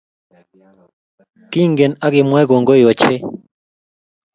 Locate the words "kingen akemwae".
1.51-2.43